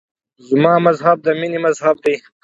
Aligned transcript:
زما 0.49 0.73
مذهب 0.85 1.17
د 1.25 1.27
مینې 1.39 1.59
مذهب 1.65 1.95
دی. 2.05 2.15